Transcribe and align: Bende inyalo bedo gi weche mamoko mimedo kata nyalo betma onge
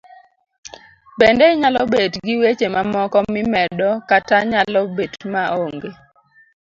Bende 1.19 1.45
inyalo 1.53 1.81
bedo 1.93 2.15
gi 2.27 2.35
weche 2.41 2.67
mamoko 2.75 3.17
mimedo 3.33 3.89
kata 4.09 4.37
nyalo 4.51 4.81
betma 4.95 5.43
onge 5.61 5.89